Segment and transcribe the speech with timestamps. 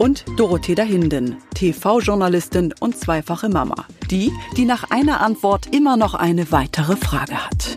[0.00, 3.86] und Dorothea Hinden, TV-Journalistin und zweifache Mama.
[4.10, 7.76] Die, die nach einer Antwort immer noch eine weitere Frage hat.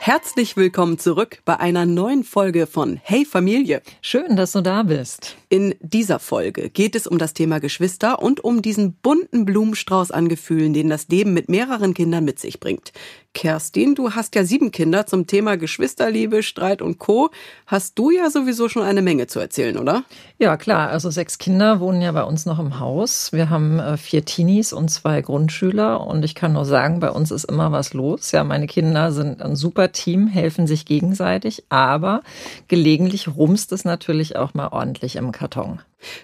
[0.00, 3.80] Herzlich willkommen zurück bei einer neuen Folge von Hey Familie.
[4.02, 5.36] Schön, dass du da bist.
[5.48, 10.28] In dieser Folge geht es um das Thema Geschwister und um diesen bunten Blumenstrauß an
[10.28, 12.92] Gefühlen, den das Leben mit mehreren Kindern mit sich bringt.
[13.34, 17.30] Kerstin, du hast ja sieben Kinder zum Thema Geschwisterliebe, Streit und Co.
[17.66, 20.04] Hast du ja sowieso schon eine Menge zu erzählen, oder?
[20.38, 20.88] Ja, klar.
[20.88, 23.32] Also sechs Kinder wohnen ja bei uns noch im Haus.
[23.32, 26.06] Wir haben äh, vier Teenies und zwei Grundschüler.
[26.06, 28.32] Und ich kann nur sagen, bei uns ist immer was los.
[28.32, 31.64] Ja, meine Kinder sind ein super Team, helfen sich gegenseitig.
[31.68, 32.22] Aber
[32.68, 35.80] gelegentlich rumst es natürlich auch mal ordentlich im Karton.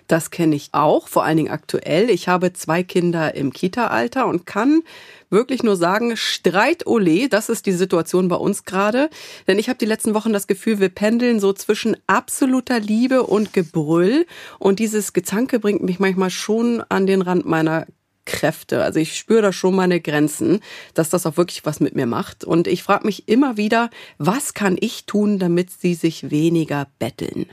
[0.06, 2.10] Das kenne ich auch, vor allen Dingen aktuell.
[2.10, 4.82] Ich habe zwei Kinder im Kita-Alter und kann
[5.30, 9.08] wirklich nur sagen, Streit ole, das ist die Situation bei uns gerade.
[9.46, 13.52] Denn ich habe die letzten Wochen das Gefühl, wir pendeln so zwischen absoluter Liebe und
[13.52, 14.26] Gebrüll.
[14.58, 17.86] Und dieses Gezanke bringt mich manchmal schon an den Rand meiner
[18.26, 18.82] Kräfte.
[18.82, 20.60] Also ich spüre da schon meine Grenzen,
[20.94, 22.44] dass das auch wirklich was mit mir macht.
[22.44, 27.46] Und ich frage mich immer wieder, was kann ich tun, damit sie sich weniger betteln?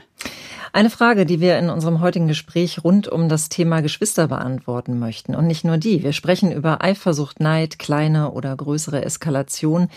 [0.72, 5.34] Eine Frage, die wir in unserem heutigen Gespräch rund um das Thema Geschwister beantworten möchten.
[5.34, 6.02] Und nicht nur die.
[6.02, 9.88] Wir sprechen über Eifersucht, Neid, kleine oder größere Eskalation,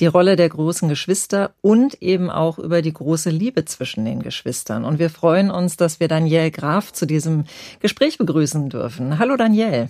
[0.00, 4.84] die Rolle der großen Geschwister und eben auch über die große Liebe zwischen den Geschwistern.
[4.84, 7.44] Und wir freuen uns, dass wir Danielle Graf zu diesem
[7.80, 9.18] Gespräch begrüßen dürfen.
[9.18, 9.88] Hallo Danielle.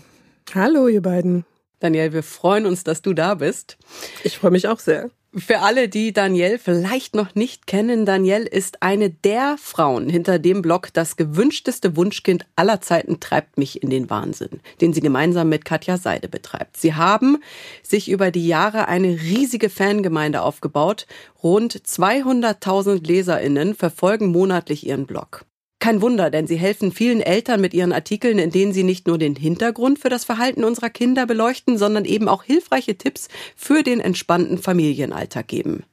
[0.55, 1.45] Hallo, ihr beiden.
[1.81, 3.77] Danielle, wir freuen uns, dass du da bist.
[4.25, 5.11] Ich freue mich auch sehr.
[5.37, 10.63] Für alle, die Danielle vielleicht noch nicht kennen, Danielle ist eine der Frauen hinter dem
[10.63, 15.67] Blog Das gewünschteste Wunschkind aller Zeiten treibt mich in den Wahnsinn, den sie gemeinsam mit
[15.67, 16.79] Katja Seide betreibt.
[16.79, 17.43] Sie haben
[17.83, 21.07] sich über die Jahre eine riesige Fangemeinde aufgebaut.
[21.43, 25.45] Rund 200.000 Leserinnen verfolgen monatlich ihren Blog.
[25.81, 29.17] Kein Wunder, denn sie helfen vielen Eltern mit ihren Artikeln, in denen sie nicht nur
[29.17, 34.01] den Hintergrund für das Verhalten unserer Kinder beleuchten, sondern eben auch hilfreiche Tipps für den
[34.01, 35.85] entspannten Familienalltag geben.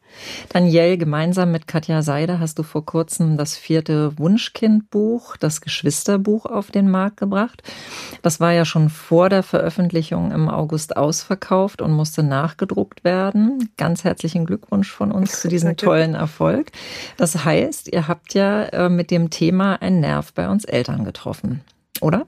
[0.49, 6.71] Danielle, gemeinsam mit Katja Seide hast du vor kurzem das vierte Wunschkindbuch, das Geschwisterbuch, auf
[6.71, 7.63] den Markt gebracht.
[8.21, 13.69] Das war ja schon vor der Veröffentlichung im August ausverkauft und musste nachgedruckt werden.
[13.77, 16.71] Ganz herzlichen Glückwunsch von uns zu diesem tollen Erfolg.
[17.17, 21.61] Das heißt, ihr habt ja äh, mit dem Thema einen Nerv bei uns Eltern getroffen,
[22.01, 22.27] oder?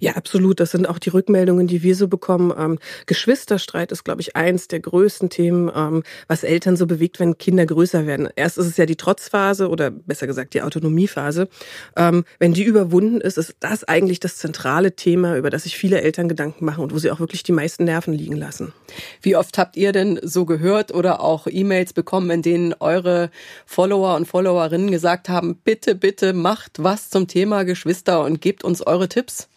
[0.00, 0.60] Ja, absolut.
[0.60, 2.52] Das sind auch die Rückmeldungen, die wir so bekommen.
[2.56, 7.38] Ähm, Geschwisterstreit ist, glaube ich, eins der größten Themen, ähm, was Eltern so bewegt, wenn
[7.38, 8.28] Kinder größer werden.
[8.36, 11.48] Erst ist es ja die Trotzphase oder besser gesagt die Autonomiephase.
[11.96, 16.02] Ähm, wenn die überwunden ist, ist das eigentlich das zentrale Thema, über das sich viele
[16.02, 18.72] Eltern Gedanken machen und wo sie auch wirklich die meisten Nerven liegen lassen.
[19.22, 23.30] Wie oft habt ihr denn so gehört oder auch E-Mails bekommen, in denen eure
[23.64, 28.86] Follower und Followerinnen gesagt haben, bitte, bitte macht was zum Thema Geschwister und gebt uns
[28.86, 29.48] eure Tipps?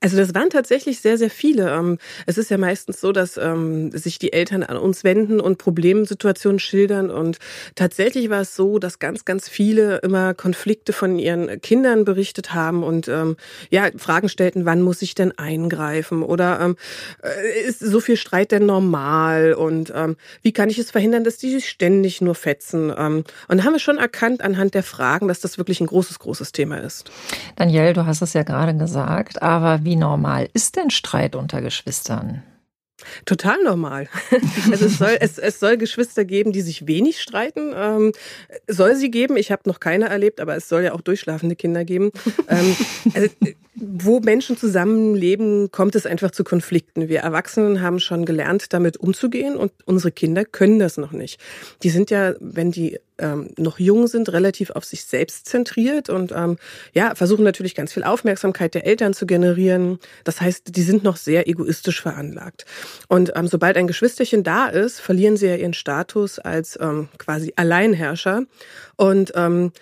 [0.00, 1.70] Also das waren tatsächlich sehr, sehr viele.
[1.70, 5.58] Ähm, es ist ja meistens so, dass ähm, sich die Eltern an uns wenden und
[5.58, 7.10] Problemsituationen schildern.
[7.10, 7.38] Und
[7.74, 12.82] tatsächlich war es so, dass ganz, ganz viele immer Konflikte von ihren Kindern berichtet haben
[12.82, 13.36] und ähm,
[13.68, 16.22] ja Fragen stellten, wann muss ich denn eingreifen?
[16.22, 16.74] Oder
[17.22, 19.52] äh, ist so viel Streit denn normal?
[19.52, 19.92] Und
[20.42, 22.90] wie kann ich es verhindern, dass die sich ständig nur fetzen?
[22.90, 26.52] und da haben wir schon erkannt anhand der Fragen, dass das wirklich ein großes, großes
[26.52, 27.10] Thema ist.
[27.56, 32.44] Danielle, du hast es ja gerade gesagt, aber wie normal ist denn Streit unter Geschwistern?
[33.24, 34.08] Total normal.
[34.70, 37.72] Also es soll, es, es soll Geschwister geben, die sich wenig streiten.
[37.74, 38.12] Ähm,
[38.68, 39.36] soll sie geben.
[39.36, 42.12] Ich habe noch keine erlebt, aber es soll ja auch durchschlafende Kinder geben.
[42.48, 42.76] Ähm,
[43.14, 43.28] also,
[43.74, 47.08] wo Menschen zusammenleben, kommt es einfach zu Konflikten.
[47.08, 51.40] Wir Erwachsenen haben schon gelernt, damit umzugehen und unsere Kinder können das noch nicht.
[51.82, 56.32] Die sind ja, wenn die ähm, noch jung sind, relativ auf sich selbst zentriert und
[56.32, 56.58] ähm,
[56.92, 59.98] ja, versuchen natürlich ganz viel Aufmerksamkeit der Eltern zu generieren.
[60.24, 62.64] Das heißt, die sind noch sehr egoistisch veranlagt.
[63.08, 67.52] Und ähm, sobald ein Geschwisterchen da ist, verlieren sie ja ihren Status als ähm, quasi
[67.56, 68.44] Alleinherrscher.
[68.96, 69.72] Und ähm,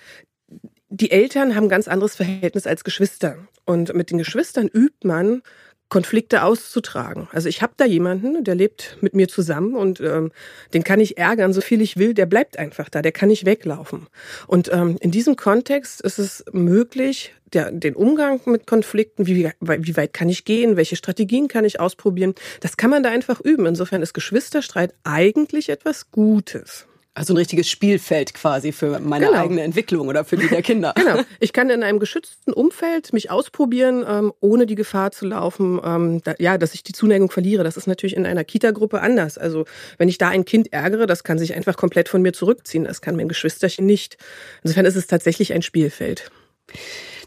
[0.90, 3.36] die Eltern haben ganz anderes Verhältnis als Geschwister.
[3.64, 5.42] Und mit den Geschwistern übt man
[5.88, 7.28] Konflikte auszutragen.
[7.32, 10.32] Also ich habe da jemanden, der lebt mit mir zusammen und ähm,
[10.74, 13.46] den kann ich ärgern, so viel ich will, der bleibt einfach da, der kann nicht
[13.46, 14.06] weglaufen.
[14.46, 19.96] Und ähm, in diesem Kontext ist es möglich, der, den Umgang mit Konflikten, wie, wie
[19.96, 23.64] weit kann ich gehen, welche Strategien kann ich ausprobieren, das kann man da einfach üben.
[23.64, 26.86] Insofern ist Geschwisterstreit eigentlich etwas Gutes.
[27.18, 29.40] Also ein richtiges Spielfeld quasi für meine genau.
[29.40, 30.92] eigene Entwicklung oder für die der Kinder.
[30.96, 31.22] genau.
[31.40, 36.22] Ich kann in einem geschützten Umfeld mich ausprobieren, ähm, ohne die Gefahr zu laufen, ähm,
[36.22, 37.64] da, ja, dass ich die Zuneigung verliere.
[37.64, 39.36] Das ist natürlich in einer Kita-Gruppe anders.
[39.36, 39.64] Also
[39.96, 42.84] wenn ich da ein Kind ärgere, das kann sich einfach komplett von mir zurückziehen.
[42.84, 44.16] Das kann mein Geschwisterchen nicht.
[44.62, 46.30] Insofern ist es tatsächlich ein Spielfeld.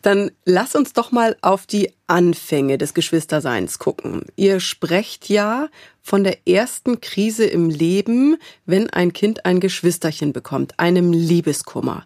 [0.02, 4.24] Dann lass uns doch mal auf die Anfänge des Geschwisterseins gucken.
[4.36, 5.70] Ihr sprecht ja
[6.02, 12.06] von der ersten Krise im Leben, wenn ein Kind ein Geschwisterchen bekommt, einem Liebeskummer.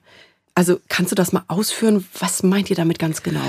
[0.53, 2.06] Also kannst du das mal ausführen?
[2.19, 3.42] Was meint ihr damit ganz genau?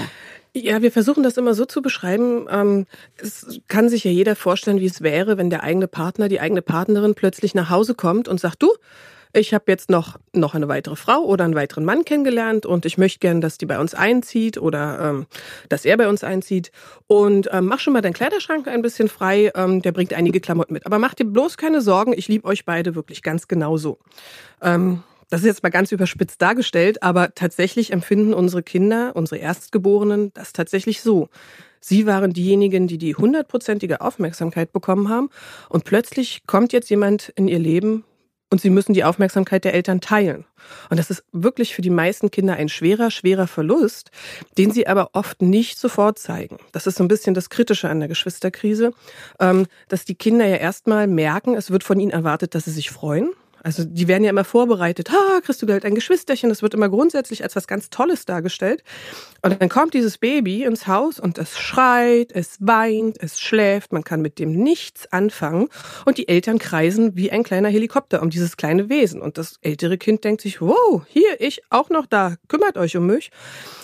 [0.55, 2.47] Ja, wir versuchen das immer so zu beschreiben.
[2.51, 2.87] Ähm,
[3.19, 6.63] es kann sich ja jeder vorstellen, wie es wäre, wenn der eigene Partner, die eigene
[6.63, 8.73] Partnerin plötzlich nach Hause kommt und sagt, du,
[9.37, 12.97] ich habe jetzt noch, noch eine weitere Frau oder einen weiteren Mann kennengelernt und ich
[12.99, 15.27] möchte gern, dass die bei uns einzieht oder ähm,
[15.69, 16.73] dass er bei uns einzieht.
[17.07, 20.73] Und ähm, mach schon mal deinen Kleiderschrank ein bisschen frei, ähm, der bringt einige Klamotten
[20.73, 20.87] mit.
[20.87, 23.99] Aber mach dir bloß keine Sorgen, ich liebe euch beide wirklich ganz genauso.
[24.63, 30.33] Ähm, das ist jetzt mal ganz überspitzt dargestellt, aber tatsächlich empfinden unsere Kinder, unsere Erstgeborenen,
[30.35, 31.29] das tatsächlich so.
[31.81, 35.29] Sie waren diejenigen, die die hundertprozentige Aufmerksamkeit bekommen haben
[35.69, 38.05] und plötzlich kommt jetzt jemand in ihr Leben,
[38.51, 40.45] und sie müssen die Aufmerksamkeit der Eltern teilen.
[40.91, 44.11] Und das ist wirklich für die meisten Kinder ein schwerer, schwerer Verlust,
[44.57, 46.59] den sie aber oft nicht sofort zeigen.
[46.73, 48.93] Das ist so ein bisschen das Kritische an der Geschwisterkrise,
[49.41, 52.91] ähm, dass die Kinder ja erstmal merken, es wird von ihnen erwartet, dass sie sich
[52.91, 53.31] freuen
[53.67, 55.11] also die werden ja immer vorbereitet.
[55.11, 56.51] Ha, kriegst du Geld, ein Geschwisterchen.
[56.51, 58.85] Das wird immer grundsätzlich als was ganz Tolles dargestellt.
[59.43, 63.93] Und dann kommt dieses Baby ins Haus und es schreit, es weint, es schläft.
[63.93, 65.67] Man kann mit dem nichts anfangen.
[66.05, 69.21] Und die Eltern kreisen wie ein kleiner Helikopter um dieses kleine Wesen.
[69.21, 73.07] Und das ältere Kind denkt sich, wow, hier, ich auch noch da, kümmert euch um
[73.07, 73.33] mich.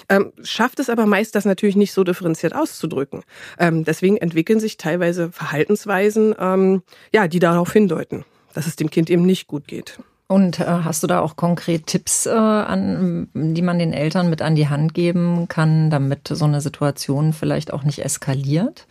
[0.09, 3.25] Ähm, schafft es aber meist, das natürlich nicht so differenziert auszudrücken.
[3.59, 9.11] Ähm, deswegen entwickeln sich teilweise Verhaltensweisen, ähm, ja, die darauf hindeuten dass es dem Kind
[9.11, 9.99] eben nicht gut geht.
[10.29, 14.41] Und äh, hast du da auch konkret Tipps, äh, an, die man den Eltern mit
[14.41, 18.87] an die Hand geben kann, damit so eine Situation vielleicht auch nicht eskaliert?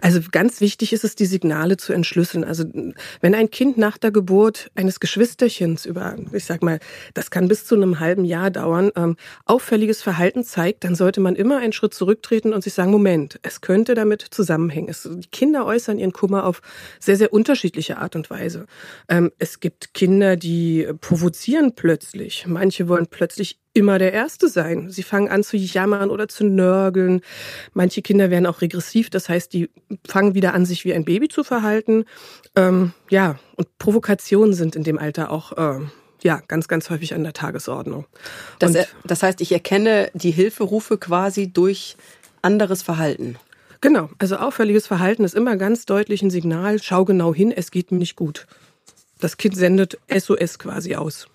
[0.00, 2.44] Also ganz wichtig ist es, die Signale zu entschlüsseln.
[2.44, 2.64] Also
[3.20, 6.78] wenn ein Kind nach der Geburt eines Geschwisterchens über, ich sag mal,
[7.14, 11.36] das kann bis zu einem halben Jahr dauern, ähm, auffälliges Verhalten zeigt, dann sollte man
[11.36, 14.88] immer einen Schritt zurücktreten und sich sagen, Moment, es könnte damit zusammenhängen.
[14.88, 16.62] Es, die Kinder äußern ihren Kummer auf
[17.00, 18.66] sehr, sehr unterschiedliche Art und Weise.
[19.08, 22.46] Ähm, es gibt Kinder, die provozieren plötzlich.
[22.46, 24.90] Manche wollen plötzlich immer der Erste sein.
[24.90, 27.20] Sie fangen an zu jammern oder zu nörgeln.
[27.74, 29.70] Manche Kinder werden auch regressiv, das heißt, die
[30.06, 32.04] fangen wieder an, sich wie ein Baby zu verhalten.
[32.56, 35.80] Ähm, ja, und Provokationen sind in dem Alter auch äh,
[36.22, 38.06] ja ganz, ganz häufig an der Tagesordnung.
[38.58, 38.74] Das,
[39.04, 41.96] das heißt, ich erkenne die Hilferufe quasi durch
[42.42, 43.36] anderes Verhalten.
[43.80, 47.92] Genau, also auffälliges Verhalten ist immer ganz deutlich ein Signal, schau genau hin, es geht
[47.92, 48.46] mir nicht gut.
[49.20, 51.28] Das Kind sendet SOS quasi aus.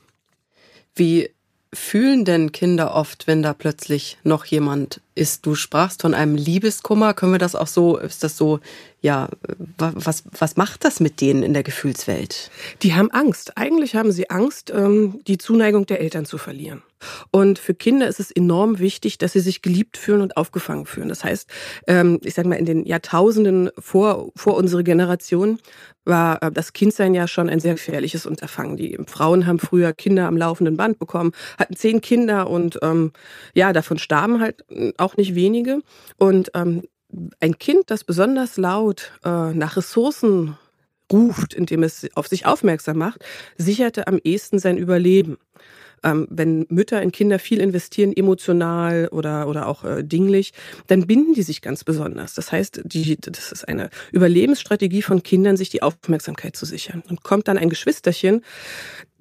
[0.95, 1.29] Wie
[1.73, 5.45] fühlen denn Kinder oft, wenn da plötzlich noch jemand ist?
[5.45, 7.13] Du sprachst von einem Liebeskummer.
[7.13, 8.59] Können wir das auch so, ist das so,
[9.01, 9.29] ja,
[9.77, 12.51] was, was macht das mit denen in der Gefühlswelt?
[12.83, 13.57] Die haben Angst.
[13.57, 16.83] Eigentlich haben sie Angst, ähm, die Zuneigung der Eltern zu verlieren.
[17.31, 21.09] Und für Kinder ist es enorm wichtig, dass sie sich geliebt fühlen und aufgefangen fühlen.
[21.09, 21.49] Das heißt,
[21.87, 25.59] ähm, ich sage mal, in den Jahrtausenden vor, vor unserer Generation
[26.05, 28.77] war äh, das Kindsein ja schon ein sehr gefährliches Unterfangen.
[28.77, 33.11] Die Frauen haben früher Kinder am laufenden Band bekommen, hatten zehn Kinder und ähm,
[33.53, 34.63] ja, davon starben halt
[34.97, 35.79] auch nicht wenige.
[36.17, 36.83] Und ähm,
[37.39, 40.57] ein Kind, das besonders laut äh, nach Ressourcen
[41.11, 43.23] ruft, indem es auf sich aufmerksam macht,
[43.57, 45.37] sicherte am ehesten sein Überleben
[46.03, 50.53] ähm, wenn Mütter in Kinder viel investieren, emotional oder, oder auch äh, dinglich,
[50.87, 52.33] dann binden die sich ganz besonders.
[52.33, 57.03] Das heißt, die, das ist eine Überlebensstrategie von Kindern, sich die Aufmerksamkeit zu sichern.
[57.09, 58.43] Und kommt dann ein Geschwisterchen,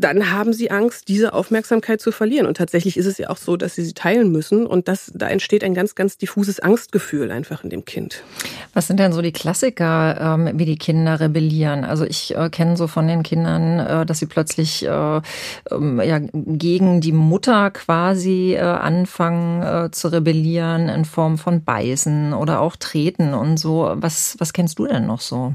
[0.01, 2.47] dann haben sie Angst, diese Aufmerksamkeit zu verlieren.
[2.47, 4.67] Und tatsächlich ist es ja auch so, dass sie sie teilen müssen.
[4.67, 8.23] Und das, da entsteht ein ganz, ganz diffuses Angstgefühl einfach in dem Kind.
[8.73, 11.85] Was sind denn so die Klassiker, ähm, wie die Kinder rebellieren?
[11.85, 15.21] Also ich äh, kenne so von den Kindern, äh, dass sie plötzlich äh,
[15.71, 22.33] ähm, ja, gegen die Mutter quasi äh, anfangen äh, zu rebellieren in Form von Beißen
[22.33, 23.93] oder auch Treten und so.
[23.97, 25.53] Was, was kennst du denn noch so?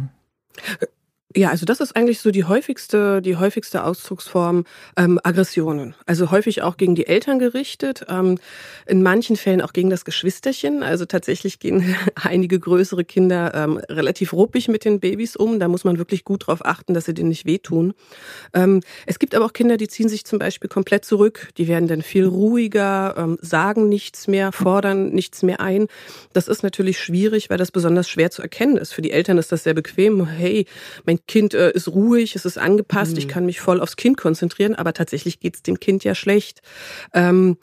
[1.38, 4.64] Ja, also das ist eigentlich so die häufigste, die häufigste Ausdrucksform
[4.96, 5.94] ähm, Aggressionen.
[6.06, 8.38] Also häufig auch gegen die Eltern gerichtet, ähm,
[8.86, 10.82] in manchen Fällen auch gegen das Geschwisterchen.
[10.82, 15.60] Also tatsächlich gehen einige größere Kinder ähm, relativ ruppig mit den Babys um.
[15.60, 17.96] Da muss man wirklich gut drauf achten, dass sie denen nicht wehtun.
[18.54, 21.50] Ähm, es gibt aber auch Kinder, die ziehen sich zum Beispiel komplett zurück.
[21.58, 25.88] Die werden dann viel ruhiger, ähm, sagen nichts mehr, fordern nichts mehr ein.
[26.32, 28.94] Das ist natürlich schwierig, weil das besonders schwer zu erkennen ist.
[28.94, 30.26] Für die Eltern ist das sehr bequem.
[30.26, 30.66] Hey,
[31.06, 33.18] mein Kind äh, ist ruhig, es ist angepasst, mhm.
[33.18, 36.62] ich kann mich voll aufs Kind konzentrieren, aber tatsächlich geht es dem Kind ja schlecht.
[37.14, 37.58] Ähm,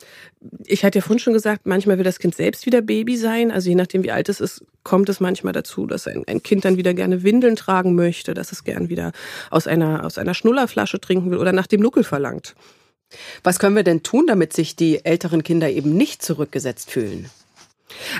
[0.65, 3.53] ich hatte ja vorhin schon gesagt, manchmal will das Kind selbst wieder Baby sein.
[3.53, 6.65] Also je nachdem, wie alt es ist, kommt es manchmal dazu, dass ein, ein Kind
[6.65, 9.13] dann wieder gerne Windeln tragen möchte, dass es gern wieder
[9.51, 12.57] aus einer, aus einer Schnullerflasche trinken will oder nach dem Nuckel verlangt.
[13.45, 17.31] Was können wir denn tun, damit sich die älteren Kinder eben nicht zurückgesetzt fühlen?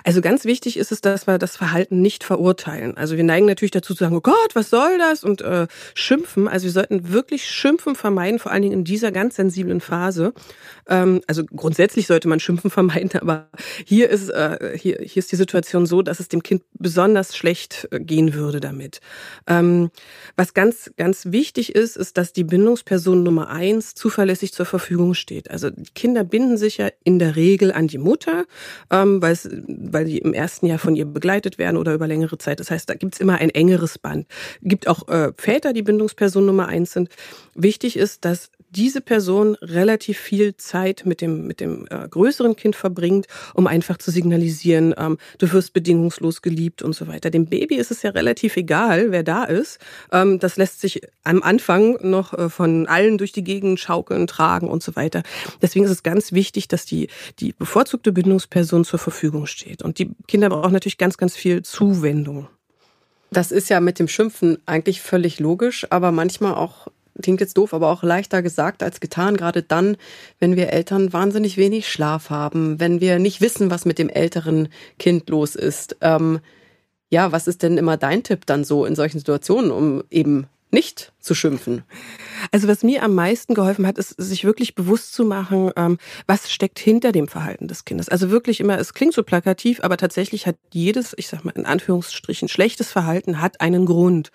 [0.05, 2.97] Also ganz wichtig ist es, dass wir das Verhalten nicht verurteilen.
[2.97, 5.25] Also wir neigen natürlich dazu zu sagen, oh Gott, was soll das?
[5.25, 6.49] Und äh, schimpfen.
[6.49, 10.33] Also wir sollten wirklich Schimpfen vermeiden, vor allen Dingen in dieser ganz sensiblen Phase.
[10.89, 13.49] Ähm, also grundsätzlich sollte man Schimpfen vermeiden, aber
[13.85, 17.89] hier ist, äh, hier, hier ist die Situation so, dass es dem Kind besonders schlecht
[17.91, 19.01] äh, gehen würde damit.
[19.47, 19.91] Ähm,
[20.37, 25.51] was ganz, ganz wichtig ist, ist, dass die Bindungsperson Nummer eins zuverlässig zur Verfügung steht.
[25.51, 28.45] Also Kinder binden sich ja in der Regel an die Mutter,
[28.91, 32.39] ähm, weil es weil sie im ersten Jahr von ihr begleitet werden oder über längere
[32.39, 32.61] Zeit.
[32.61, 34.27] Das heißt, da gibt's immer ein engeres Band.
[34.63, 37.09] Gibt auch äh, Väter, die Bindungsperson Nummer eins sind.
[37.55, 42.75] Wichtig ist, dass diese Person relativ viel Zeit mit dem, mit dem äh, größeren Kind
[42.75, 47.31] verbringt, um einfach zu signalisieren, ähm, du wirst bedingungslos geliebt und so weiter.
[47.31, 49.79] Dem Baby ist es ja relativ egal, wer da ist.
[50.11, 54.69] Ähm, das lässt sich am Anfang noch äh, von allen durch die Gegend schaukeln, tragen
[54.69, 55.23] und so weiter.
[55.61, 59.83] Deswegen ist es ganz wichtig, dass die, die bevorzugte Bindungsperson zur Verfügung steht.
[59.83, 62.49] Und die Kinder brauchen natürlich ganz, ganz viel Zuwendung.
[63.31, 66.89] Das ist ja mit dem Schimpfen eigentlich völlig logisch, aber manchmal auch,
[67.21, 69.97] klingt jetzt doof, aber auch leichter gesagt als getan, gerade dann,
[70.39, 74.69] wenn wir Eltern wahnsinnig wenig Schlaf haben, wenn wir nicht wissen, was mit dem älteren
[74.99, 75.97] Kind los ist.
[76.01, 76.41] Ähm,
[77.11, 81.12] ja, was ist denn immer dein Tipp dann so in solchen Situationen, um eben nicht
[81.23, 81.83] zu schimpfen?
[82.51, 86.51] Also was mir am meisten geholfen hat, ist, sich wirklich bewusst zu machen, ähm, was
[86.51, 88.09] steckt hinter dem Verhalten des Kindes.
[88.09, 91.67] Also wirklich immer, es klingt so plakativ, aber tatsächlich hat jedes, ich sag mal in
[91.67, 94.31] Anführungsstrichen, schlechtes Verhalten hat einen Grund.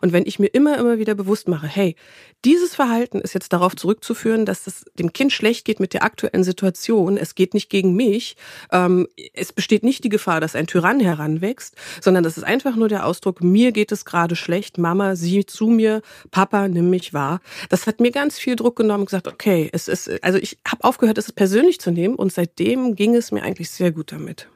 [0.00, 1.96] Und wenn ich mir immer, immer wieder bewusst mache, hey,
[2.44, 6.42] dieses Verhalten ist jetzt darauf zurückzuführen, dass es dem Kind schlecht geht mit der aktuellen
[6.42, 7.18] Situation.
[7.18, 8.36] Es geht nicht gegen mich.
[8.72, 12.88] Ähm, es besteht nicht die Gefahr, dass ein Tyrann heranwächst, sondern das ist einfach nur
[12.88, 14.78] der Ausdruck, mir geht es gerade schlecht.
[14.78, 16.00] Mama, sieh zu mir.
[16.30, 17.40] Papa, nimm mich wahr.
[17.68, 20.84] Das hat mir ganz viel Druck genommen und gesagt, okay, es ist, also ich habe
[20.84, 24.48] aufgehört, es persönlich zu nehmen und seitdem ging es mir eigentlich sehr gut damit.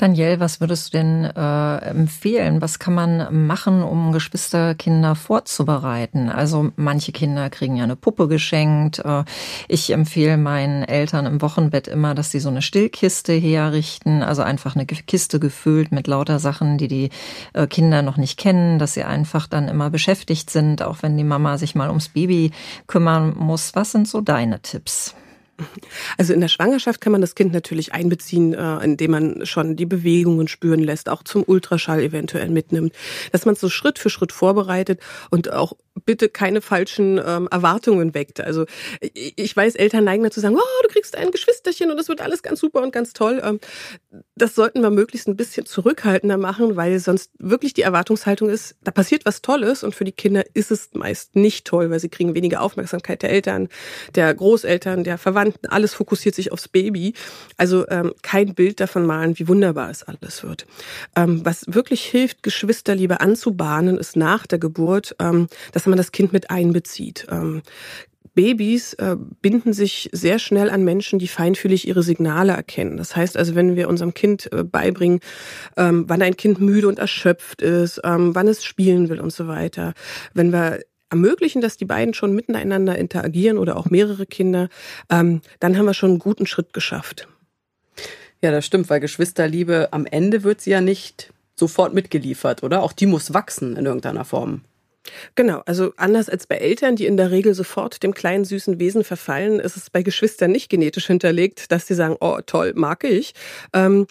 [0.00, 2.62] Daniel, was würdest du denn äh, empfehlen?
[2.62, 6.30] Was kann man machen, um Geschwisterkinder vorzubereiten?
[6.30, 9.00] Also manche Kinder kriegen ja eine Puppe geschenkt.
[9.00, 9.24] Äh,
[9.68, 14.74] ich empfehle meinen Eltern im Wochenbett immer, dass sie so eine Stillkiste herrichten, also einfach
[14.74, 17.10] eine Kiste gefüllt mit lauter Sachen, die die
[17.52, 21.24] äh, Kinder noch nicht kennen, dass sie einfach dann immer beschäftigt sind, auch wenn die
[21.24, 22.52] Mama sich mal ums Baby
[22.86, 23.74] kümmern muss.
[23.74, 25.14] Was sind so deine Tipps?
[26.18, 29.86] Also in der Schwangerschaft kann man das Kind natürlich einbeziehen, äh, indem man schon die
[29.86, 32.94] Bewegungen spüren lässt, auch zum Ultraschall eventuell mitnimmt,
[33.32, 35.00] dass man es so Schritt für Schritt vorbereitet
[35.30, 38.40] und auch bitte keine falschen ähm, Erwartungen weckt.
[38.40, 38.66] Also
[39.00, 42.42] ich weiß, Eltern neigen dazu sagen, oh, du kriegst ein Geschwisterchen und das wird alles
[42.42, 43.40] ganz super und ganz toll.
[43.44, 43.60] Ähm,
[44.36, 48.90] das sollten wir möglichst ein bisschen zurückhaltender machen, weil sonst wirklich die Erwartungshaltung ist, da
[48.90, 52.34] passiert was Tolles und für die Kinder ist es meist nicht toll, weil sie kriegen
[52.34, 53.68] weniger Aufmerksamkeit der Eltern,
[54.14, 55.66] der Großeltern, der Verwandten.
[55.66, 57.14] Alles fokussiert sich aufs Baby.
[57.56, 60.66] Also ähm, kein Bild davon malen, wie wunderbar es alles wird.
[61.16, 66.32] Ähm, was wirklich hilft, Geschwisterliebe anzubahnen, ist nach der Geburt, ähm, dass man das Kind
[66.32, 67.26] mit einbezieht.
[67.30, 67.62] Ähm,
[68.34, 72.96] Babys äh, binden sich sehr schnell an Menschen, die feinfühlig ihre Signale erkennen.
[72.96, 75.20] Das heißt also, wenn wir unserem Kind äh, beibringen,
[75.76, 79.48] ähm, wann ein Kind müde und erschöpft ist, ähm, wann es spielen will und so
[79.48, 79.94] weiter,
[80.32, 80.80] wenn wir
[81.10, 84.68] ermöglichen, dass die beiden schon miteinander interagieren oder auch mehrere Kinder,
[85.10, 87.28] ähm, dann haben wir schon einen guten Schritt geschafft.
[88.42, 92.82] Ja, das stimmt, weil Geschwisterliebe am Ende wird sie ja nicht sofort mitgeliefert, oder?
[92.82, 94.62] Auch die muss wachsen in irgendeiner Form.
[95.34, 99.04] Genau, also anders als bei Eltern, die in der Regel sofort dem kleinen süßen Wesen
[99.04, 103.32] verfallen, ist es bei Geschwistern nicht genetisch hinterlegt, dass sie sagen, oh toll, mag ich.
[103.72, 104.06] Ähm,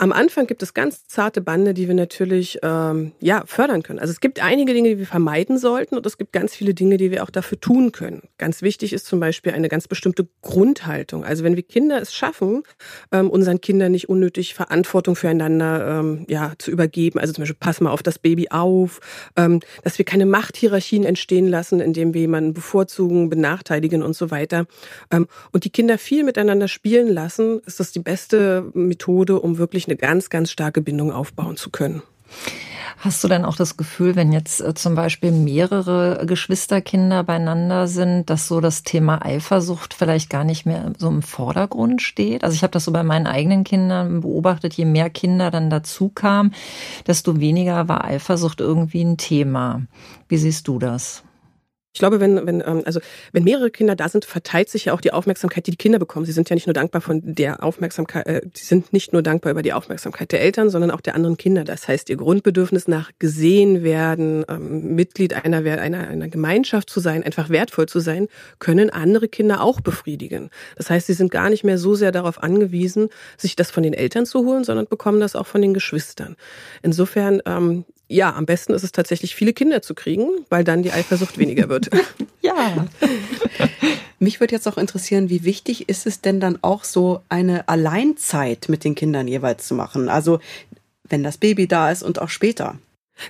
[0.00, 3.98] Am Anfang gibt es ganz zarte Bande, die wir natürlich ähm, ja fördern können.
[3.98, 6.96] Also es gibt einige Dinge, die wir vermeiden sollten, und es gibt ganz viele Dinge,
[6.96, 8.22] die wir auch dafür tun können.
[8.38, 11.22] Ganz wichtig ist zum Beispiel eine ganz bestimmte Grundhaltung.
[11.22, 12.62] Also wenn wir Kinder es schaffen,
[13.12, 17.18] ähm, unseren Kindern nicht unnötig Verantwortung füreinander ähm, ja zu übergeben.
[17.20, 19.00] Also zum Beispiel pass mal auf das Baby auf,
[19.36, 24.64] ähm, dass wir keine Machthierarchien entstehen lassen, indem wir jemanden bevorzugen, benachteiligen und so weiter.
[25.10, 29.89] Ähm, und die Kinder viel miteinander spielen lassen, ist das die beste Methode, um wirklich
[29.90, 32.02] eine ganz, ganz starke Bindung aufbauen zu können.
[32.98, 38.28] Hast du denn auch das Gefühl, wenn jetzt äh, zum Beispiel mehrere Geschwisterkinder beieinander sind,
[38.28, 42.44] dass so das Thema Eifersucht vielleicht gar nicht mehr so im Vordergrund steht?
[42.44, 46.10] Also ich habe das so bei meinen eigenen Kindern beobachtet, je mehr Kinder dann dazu
[46.10, 46.54] kamen,
[47.06, 49.80] desto weniger war Eifersucht irgendwie ein Thema.
[50.28, 51.22] Wie siehst du das?
[51.92, 53.00] Ich glaube, wenn, wenn, ähm, also
[53.32, 56.24] wenn mehrere Kinder da sind, verteilt sich ja auch die Aufmerksamkeit, die die Kinder bekommen.
[56.24, 59.50] Sie sind ja nicht nur dankbar von der Aufmerksamkeit, äh, sie sind nicht nur dankbar
[59.50, 61.64] über die Aufmerksamkeit der Eltern, sondern auch der anderen Kinder.
[61.64, 67.24] Das heißt, ihr Grundbedürfnis nach gesehen werden, ähm, Mitglied einer, einer, einer Gemeinschaft zu sein,
[67.24, 68.28] einfach wertvoll zu sein,
[68.60, 70.50] können andere Kinder auch befriedigen.
[70.76, 73.94] Das heißt, sie sind gar nicht mehr so sehr darauf angewiesen, sich das von den
[73.94, 76.36] Eltern zu holen, sondern bekommen das auch von den Geschwistern.
[76.82, 80.90] Insofern ähm, ja, am besten ist es tatsächlich, viele Kinder zu kriegen, weil dann die
[80.90, 81.90] Eifersucht weniger wird.
[82.40, 82.88] ja.
[84.18, 88.68] Mich würde jetzt auch interessieren, wie wichtig ist es denn dann auch so eine Alleinzeit
[88.68, 90.08] mit den Kindern jeweils zu machen?
[90.08, 90.40] Also
[91.04, 92.78] wenn das Baby da ist und auch später.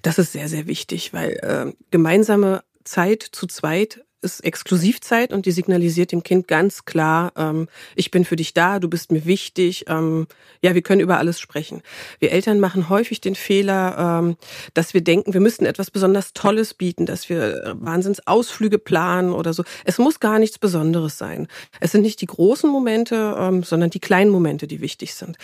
[0.02, 5.52] Das ist sehr, sehr wichtig, weil äh, gemeinsame Zeit zu zweit ist Exklusivzeit und die
[5.52, 9.86] signalisiert dem Kind ganz klar, ähm, ich bin für dich da, du bist mir wichtig,
[9.88, 10.26] ähm,
[10.62, 11.82] ja, wir können über alles sprechen.
[12.18, 14.36] Wir Eltern machen häufig den Fehler, ähm,
[14.74, 19.52] dass wir denken, wir müssten etwas besonders Tolles bieten, dass wir äh, Wahnsinnsausflüge planen oder
[19.52, 19.64] so.
[19.84, 21.48] Es muss gar nichts Besonderes sein.
[21.80, 25.38] Es sind nicht die großen Momente, ähm, sondern die kleinen Momente, die wichtig sind.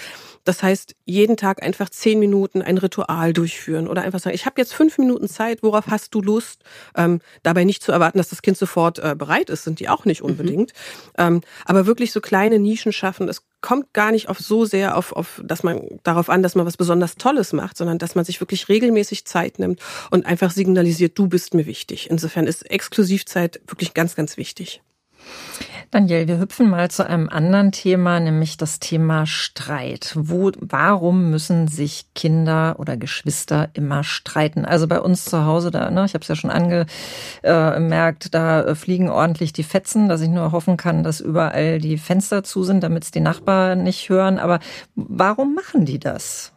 [0.44, 4.60] Das heißt, jeden Tag einfach zehn Minuten ein Ritual durchführen oder einfach sagen, ich habe
[4.60, 6.62] jetzt fünf Minuten Zeit, worauf hast du Lust?
[6.96, 10.04] Ähm, dabei nicht zu erwarten, dass das Kind sofort äh, bereit ist, sind die auch
[10.04, 10.30] nicht mhm.
[10.30, 10.72] unbedingt.
[11.16, 11.24] Mhm.
[11.24, 13.28] Ähm, aber wirklich so kleine Nischen schaffen.
[13.28, 16.66] Es kommt gar nicht auf so sehr auf, auf, dass man darauf an, dass man
[16.66, 19.80] was besonders Tolles macht, sondern dass man sich wirklich regelmäßig Zeit nimmt
[20.10, 22.10] und einfach signalisiert, du bist mir wichtig.
[22.10, 24.82] Insofern ist Exklusivzeit wirklich ganz, ganz wichtig.
[25.92, 30.12] Daniel, wir hüpfen mal zu einem anderen Thema, nämlich das Thema Streit.
[30.16, 34.64] Wo, warum müssen sich Kinder oder Geschwister immer streiten?
[34.64, 39.08] Also bei uns zu Hause, da, ne, ich habe es ja schon angemerkt, da fliegen
[39.08, 43.04] ordentlich die Fetzen, dass ich nur hoffen kann, dass überall die Fenster zu sind, damit
[43.04, 44.38] es die Nachbarn nicht hören.
[44.40, 44.58] Aber
[44.96, 46.52] warum machen die das?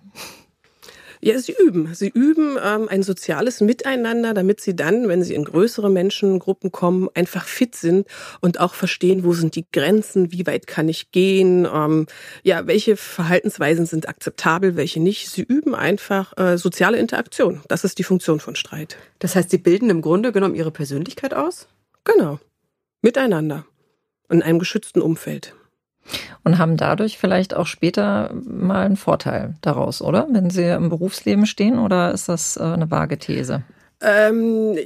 [1.22, 1.94] Ja, sie üben.
[1.94, 7.10] Sie üben ähm, ein soziales Miteinander, damit sie dann, wenn sie in größere Menschengruppen kommen,
[7.14, 8.08] einfach fit sind
[8.40, 12.08] und auch verstehen, wo sind die Grenzen, wie weit kann ich gehen, ähm,
[12.44, 15.30] ja, welche Verhaltensweisen sind akzeptabel, welche nicht.
[15.30, 17.62] Sie üben einfach äh, soziale Interaktion.
[17.68, 18.96] Das ist die Funktion von Streit.
[19.20, 21.68] Das heißt, sie bilden im Grunde genommen ihre Persönlichkeit aus?
[22.06, 22.40] Genau.
[23.02, 23.66] Miteinander.
[24.30, 25.54] In einem geschützten Umfeld
[26.44, 30.28] und haben dadurch vielleicht auch später mal einen Vorteil daraus, oder?
[30.32, 33.64] Wenn sie im Berufsleben stehen oder ist das äh, eine vage These?
[34.02, 34.78] Ähm,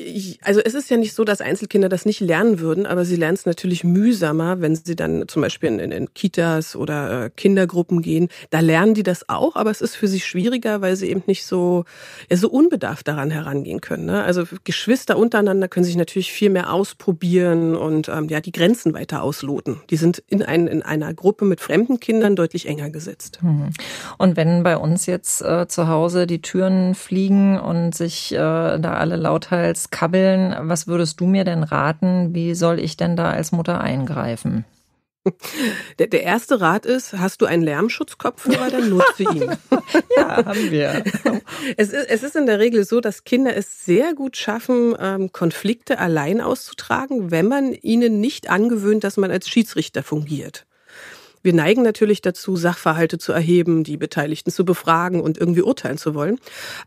[0.41, 3.35] also es ist ja nicht so, dass Einzelkinder das nicht lernen würden, aber sie lernen
[3.35, 8.29] es natürlich mühsamer, wenn sie dann zum Beispiel in, in, Kitas oder äh, Kindergruppen gehen.
[8.49, 11.45] Da lernen die das auch, aber es ist für sie schwieriger, weil sie eben nicht
[11.45, 11.85] so,
[12.29, 14.05] ja, so unbedarft daran herangehen können.
[14.05, 14.23] Ne?
[14.23, 19.21] Also Geschwister untereinander können sich natürlich viel mehr ausprobieren und ähm, ja die Grenzen weiter
[19.21, 19.81] ausloten.
[19.91, 23.39] Die sind in, ein, in einer Gruppe mit fremden Kindern deutlich enger gesetzt.
[23.43, 23.69] Mhm.
[24.17, 29.02] Und wenn bei uns jetzt äh, zu Hause die Türen fliegen und sich äh, da
[29.03, 30.55] alle lauthals kabbeln.
[30.61, 32.33] Was würdest du mir denn raten?
[32.33, 34.63] Wie soll ich denn da als Mutter eingreifen?
[35.99, 39.55] Der, der erste Rat ist, hast du einen Lärmschutzkopfhörer, dann nutze ihn.
[40.17, 41.03] ja, haben wir.
[41.77, 45.31] Es ist, es ist in der Regel so, dass Kinder es sehr gut schaffen, ähm,
[45.31, 50.65] Konflikte allein auszutragen, wenn man ihnen nicht angewöhnt, dass man als Schiedsrichter fungiert.
[51.43, 56.15] Wir neigen natürlich dazu, Sachverhalte zu erheben, die Beteiligten zu befragen und irgendwie urteilen zu
[56.15, 56.39] wollen.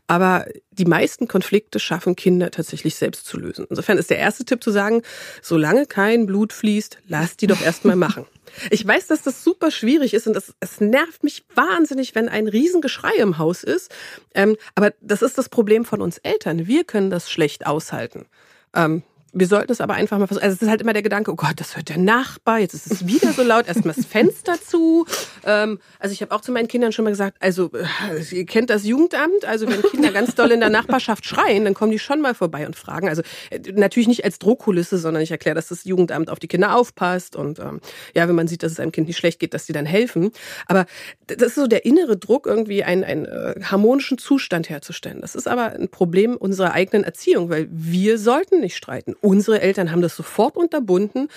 [0.07, 3.67] Aber die meisten Konflikte schaffen Kinder tatsächlich selbst zu lösen.
[3.69, 5.03] Insofern ist der erste Tipp zu sagen,
[5.41, 8.25] solange kein Blut fließt, lass die doch erstmal machen.
[8.71, 12.47] Ich weiß, dass das super schwierig ist und das, es nervt mich wahnsinnig, wenn ein
[12.47, 13.93] Riesengeschrei im Haus ist.
[14.33, 16.65] Ähm, aber das ist das Problem von uns Eltern.
[16.65, 18.25] Wir können das schlecht aushalten.
[18.73, 19.03] Ähm,
[19.39, 20.43] Wir sollten es aber einfach mal versuchen.
[20.43, 22.91] Also es ist halt immer der Gedanke, oh Gott, das hört der Nachbar, jetzt ist
[22.91, 25.05] es wieder so laut, erstmal das Fenster zu.
[25.45, 28.69] Ähm, also ich habe auch zu meinen Kindern schon mal gesagt, also äh, ihr kennt
[28.69, 32.19] das Jugendamt, also wenn Kinder ganz doll in der Nachbarschaft schreien, dann kommen die schon
[32.19, 33.09] mal vorbei und fragen.
[33.09, 33.21] Also
[33.51, 37.35] äh, natürlich nicht als Drohkulisse, sondern ich erkläre, dass das Jugendamt auf die Kinder aufpasst
[37.35, 37.79] und ähm,
[38.15, 40.31] ja, wenn man sieht, dass es einem Kind nicht schlecht geht, dass die dann helfen.
[40.65, 40.85] Aber
[41.27, 45.21] das ist so der innere Druck, irgendwie einen, einen äh, harmonischen Zustand herzustellen.
[45.21, 49.15] Das ist aber ein Problem unserer eigenen Erziehung, weil wir sollten nicht streiten.
[49.27, 51.27] Unsere Eltern haben das sofort unterbunden,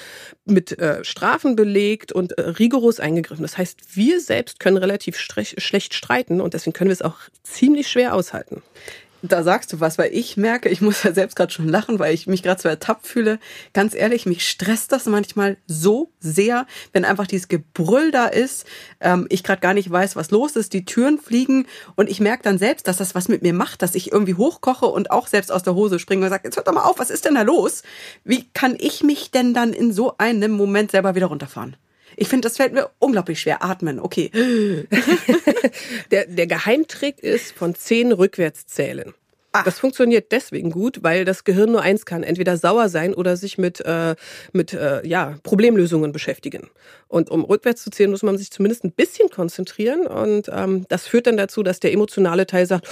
[0.45, 3.43] mit äh, Strafen belegt und äh, rigoros eingegriffen.
[3.43, 7.89] Das heißt, wir selbst können relativ schlecht streiten und deswegen können wir es auch ziemlich
[7.89, 8.63] schwer aushalten
[9.23, 12.15] da sagst du was, weil ich merke, ich muss ja selbst gerade schon lachen, weil
[12.15, 13.39] ich mich gerade so ertappt fühle.
[13.73, 18.67] Ganz ehrlich, mich stresst das manchmal so sehr, wenn einfach dieses Gebrüll da ist,
[19.01, 22.43] ähm, ich gerade gar nicht weiß, was los ist, die Türen fliegen und ich merke
[22.43, 25.53] dann selbst, dass das was mit mir macht, dass ich irgendwie hochkoche und auch selbst
[25.53, 27.43] aus der Hose springe und sage, jetzt hört doch mal auf, was ist denn da
[27.43, 27.83] los?
[28.25, 31.77] Wie kann ich mich denn dann in so einem Moment selber wieder runterfahren?
[32.21, 33.65] Ich finde, das fällt mir unglaublich schwer.
[33.65, 34.31] Atmen, okay.
[36.11, 39.15] der, der Geheimtrick ist von zehn rückwärts zählen.
[39.53, 39.65] Ach.
[39.65, 43.57] Das funktioniert deswegen gut, weil das Gehirn nur eins kann, entweder sauer sein oder sich
[43.57, 44.17] mit, äh,
[44.53, 46.69] mit äh, ja, Problemlösungen beschäftigen.
[47.11, 50.07] Und um rückwärts zu zählen, muss man sich zumindest ein bisschen konzentrieren.
[50.07, 52.87] Und ähm, das führt dann dazu, dass der emotionale Teil sagt,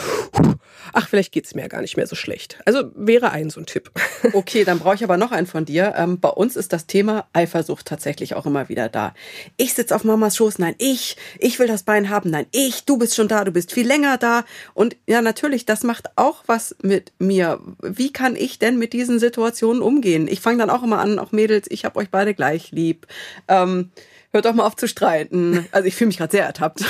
[0.92, 2.58] ach, vielleicht geht's mir ja gar nicht mehr so schlecht.
[2.64, 3.90] Also wäre ein so ein Tipp.
[4.32, 5.94] Okay, dann brauche ich aber noch einen von dir.
[5.96, 9.14] Ähm, bei uns ist das Thema Eifersucht tatsächlich auch immer wieder da.
[9.56, 12.98] Ich sitze auf Mamas Schoß, nein, ich, ich will das Bein haben, nein, ich, du
[12.98, 14.44] bist schon da, du bist viel länger da.
[14.74, 17.60] Und ja, natürlich, das macht auch was mit mir.
[17.80, 20.26] Wie kann ich denn mit diesen Situationen umgehen?
[20.28, 23.06] Ich fange dann auch immer an, auch Mädels, ich habe euch beide gleich lieb.
[23.46, 23.90] Ähm,
[24.32, 25.66] hört doch mal auf zu streiten.
[25.72, 26.84] Also ich fühle mich gerade sehr ertappt,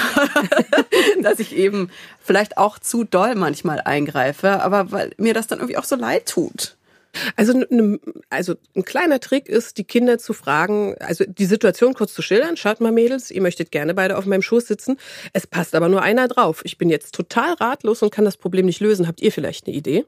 [1.23, 5.77] dass ich eben vielleicht auch zu doll manchmal eingreife, aber weil mir das dann irgendwie
[5.77, 6.77] auch so leid tut.
[7.37, 7.99] Also, ne,
[8.31, 12.57] also ein kleiner Trick ist, die Kinder zu fragen, also die Situation kurz zu schildern.
[12.57, 14.99] Schaut mal, Mädels, ihr möchtet gerne beide auf meinem Schoß sitzen.
[15.33, 16.61] Es passt aber nur einer drauf.
[16.65, 19.09] Ich bin jetzt total ratlos und kann das Problem nicht lösen.
[19.09, 20.05] Habt ihr vielleicht eine Idee?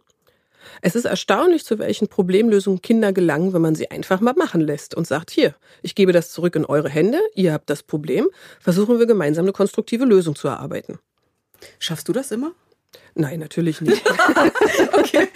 [0.82, 4.94] Es ist erstaunlich, zu welchen Problemlösungen Kinder gelangen, wenn man sie einfach mal machen lässt
[4.94, 8.28] und sagt, hier, ich gebe das zurück in eure Hände, ihr habt das Problem,
[8.60, 10.98] versuchen wir gemeinsam eine konstruktive Lösung zu erarbeiten.
[11.78, 12.52] Schaffst du das immer?
[13.14, 14.02] Nein, natürlich nicht.
[14.92, 15.28] okay.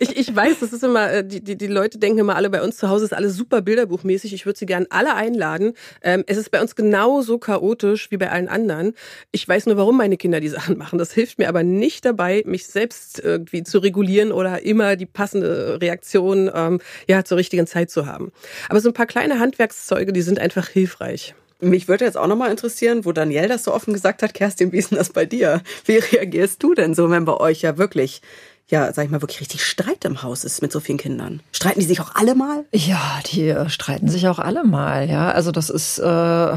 [0.00, 2.62] Ich, ich weiß, das ist immer, äh, die, die, die Leute denken immer alle, bei
[2.62, 4.34] uns zu Hause ist alles super bilderbuchmäßig.
[4.34, 5.72] Ich würde sie gern alle einladen.
[6.02, 8.94] Ähm, es ist bei uns genauso chaotisch wie bei allen anderen.
[9.32, 10.98] Ich weiß nur, warum meine Kinder die Sachen machen.
[10.98, 15.80] Das hilft mir aber nicht dabei, mich selbst irgendwie zu regulieren oder immer die passende
[15.80, 18.30] Reaktion ähm, ja, zur richtigen Zeit zu haben.
[18.68, 21.34] Aber so ein paar kleine Handwerkszeuge, die sind einfach hilfreich.
[21.60, 24.78] Mich würde jetzt auch nochmal interessieren, wo Danielle das so offen gesagt hat, Kerstin, wie
[24.78, 25.62] ist denn das bei dir?
[25.84, 28.20] Wie reagierst du denn so, wenn bei euch ja wirklich
[28.68, 31.40] ja, sag ich mal, wirklich richtig Streit im Haus ist mit so vielen Kindern.
[31.52, 32.64] Streiten die sich auch alle mal?
[32.72, 35.30] Ja, die äh, streiten sich auch alle mal, ja.
[35.30, 36.56] Also das ist äh,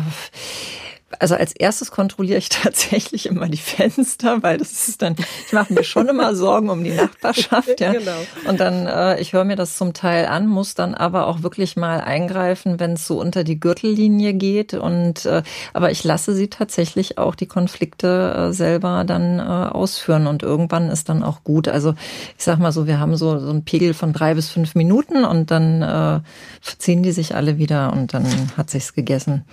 [1.19, 5.73] also als erstes kontrolliere ich tatsächlich immer die Fenster, weil das ist dann, ich mache
[5.73, 7.93] mir schon immer Sorgen um die Nachbarschaft, ja.
[7.93, 8.17] Genau.
[8.47, 11.75] Und dann, äh, ich höre mir das zum Teil an, muss dann aber auch wirklich
[11.75, 14.73] mal eingreifen, wenn es so unter die Gürtellinie geht.
[14.73, 20.27] Und äh, aber ich lasse sie tatsächlich auch die Konflikte äh, selber dann äh, ausführen
[20.27, 21.67] und irgendwann ist dann auch gut.
[21.67, 21.93] Also
[22.37, 25.25] ich sag mal so, wir haben so, so einen Pegel von drei bis fünf Minuten
[25.25, 26.19] und dann äh,
[26.61, 28.25] verziehen die sich alle wieder und dann
[28.55, 29.45] hat sich's gegessen.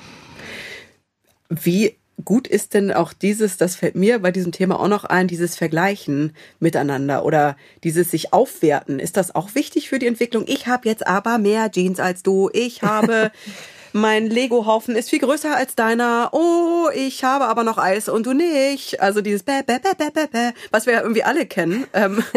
[1.48, 5.26] Wie gut ist denn auch dieses, das fällt mir bei diesem Thema auch noch ein,
[5.26, 9.00] dieses Vergleichen miteinander oder dieses sich aufwerten.
[9.00, 10.44] Ist das auch wichtig für die Entwicklung?
[10.46, 12.50] Ich habe jetzt aber mehr Jeans als du.
[12.52, 13.32] Ich habe
[13.94, 16.30] mein Lego-Haufen ist viel größer als deiner.
[16.32, 19.00] Oh, ich habe aber noch Eis und du nicht.
[19.00, 21.86] Also dieses bäh, bäh, bäh, bäh, bäh, was wir ja irgendwie alle kennen.
[21.94, 22.22] Ähm.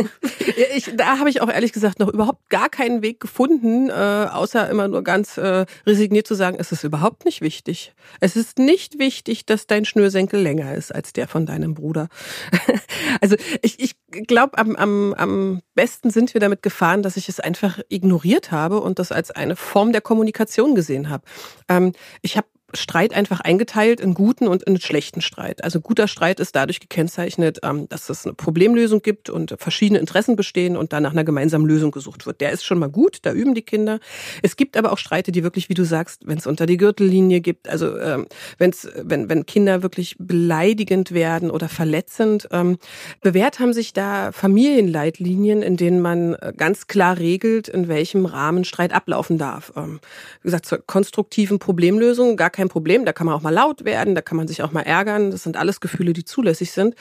[0.76, 4.70] Ich, da habe ich auch ehrlich gesagt noch überhaupt gar keinen Weg gefunden, äh, außer
[4.70, 7.94] immer nur ganz äh, resigniert zu sagen, es ist überhaupt nicht wichtig.
[8.22, 12.08] Es ist nicht wichtig, dass dein Schnürsenkel länger ist als der von deinem Bruder.
[13.22, 13.96] also ich, ich
[14.28, 18.80] glaube, am, am, am besten sind wir damit gefahren, dass ich es einfach ignoriert habe
[18.80, 21.24] und das als eine Form der Kommunikation gesehen habe.
[21.70, 25.64] Ähm, ich habe Streit einfach eingeteilt in guten und in schlechten Streit.
[25.64, 30.36] Also guter Streit ist dadurch gekennzeichnet, ähm, dass es eine Problemlösung gibt und verschiedene Interessen
[30.36, 32.42] bestehen und dann nach einer gemeinsamen Lösung gesucht wird.
[32.42, 34.00] Der ist schon mal gut, da üben die Kinder.
[34.44, 37.40] Es gibt aber auch Streite, die wirklich, wie du sagst, wenn es unter die Gürtellinie
[37.40, 38.28] gibt, also ähm,
[38.58, 42.50] wenn's, wenn, wenn Kinder wirklich beleidigend werden oder verletzend.
[42.52, 42.80] Ähm,
[43.22, 48.66] bewährt haben sich da Familienleitlinien, in denen man äh, ganz klar regelt, in welchem Rahmen
[48.66, 49.72] Streit ablaufen darf.
[49.76, 50.00] wie
[50.44, 53.06] gesagt, zur konstruktiven Problemlösung gar kein Problem.
[53.06, 55.32] Da kann man auch mal laut werden, da kann man sich auch mal ärgern.
[55.32, 56.96] Das sind alles Gefühle, die zulässig sind.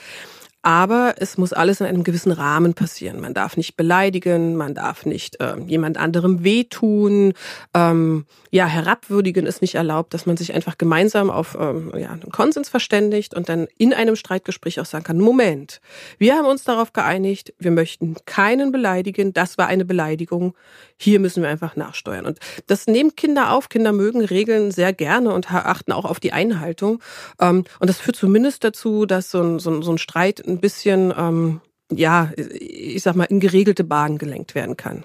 [0.67, 3.21] aber es muss alles in einem gewissen Rahmen passieren.
[3.21, 7.31] Man darf nicht beleidigen, man darf nicht äh, jemand anderem wehtun,
[7.73, 12.31] ähm, ja, herabwürdigen ist nicht erlaubt, dass man sich einfach gemeinsam auf ähm, ja, einen
[12.33, 15.79] Konsens verständigt und dann in einem Streitgespräch auch sagen kann, Moment,
[16.17, 20.53] wir haben uns darauf geeinigt, wir möchten keinen beleidigen, das war eine Beleidigung,
[20.97, 22.25] hier müssen wir einfach nachsteuern.
[22.25, 26.33] Und das nehmen Kinder auf, Kinder mögen Regeln sehr gerne und achten auch auf die
[26.33, 27.01] Einhaltung.
[27.39, 30.59] Ähm, und das führt zumindest dazu, dass so ein, so ein, so ein Streit ein
[30.59, 35.03] bisschen, ähm, ja, ich sag mal, in geregelte Bahnen gelenkt werden kann.